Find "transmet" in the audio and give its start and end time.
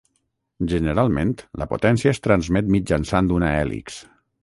2.29-2.75